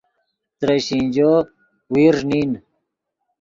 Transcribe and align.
ترے 0.59 0.77
شینجو 0.85 1.31
ویرݱ 1.93 2.19
نین 2.29 2.51